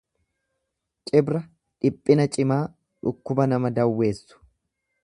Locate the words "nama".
3.53-3.73